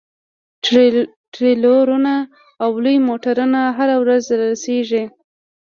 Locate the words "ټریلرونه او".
1.33-2.71